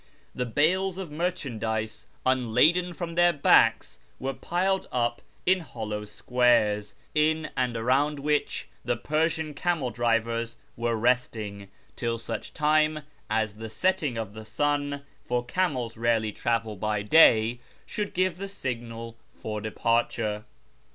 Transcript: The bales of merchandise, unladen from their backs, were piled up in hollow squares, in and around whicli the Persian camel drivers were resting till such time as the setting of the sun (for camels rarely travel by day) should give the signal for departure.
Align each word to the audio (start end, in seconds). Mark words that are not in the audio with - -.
The 0.33 0.47
bales 0.47 0.97
of 0.97 1.11
merchandise, 1.11 2.07
unladen 2.25 2.91
from 2.91 3.13
their 3.13 3.31
backs, 3.31 3.99
were 4.19 4.33
piled 4.33 4.87
up 4.91 5.21
in 5.45 5.59
hollow 5.59 6.05
squares, 6.05 6.95
in 7.13 7.51
and 7.55 7.77
around 7.77 8.17
whicli 8.17 8.63
the 8.83 8.97
Persian 8.97 9.53
camel 9.53 9.91
drivers 9.91 10.57
were 10.75 10.95
resting 10.95 11.67
till 11.95 12.17
such 12.17 12.51
time 12.51 13.01
as 13.29 13.53
the 13.57 13.69
setting 13.69 14.17
of 14.17 14.33
the 14.33 14.43
sun 14.43 15.03
(for 15.23 15.45
camels 15.45 15.97
rarely 15.97 16.31
travel 16.31 16.75
by 16.75 17.03
day) 17.03 17.59
should 17.85 18.15
give 18.15 18.39
the 18.39 18.47
signal 18.47 19.17
for 19.35 19.61
departure. 19.61 20.45